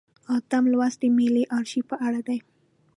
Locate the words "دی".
2.27-2.39